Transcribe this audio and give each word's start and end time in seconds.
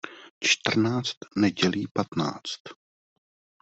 Čtrnáct 0.39 1.15
nedělí 1.35 1.87
patnáct. 1.93 2.61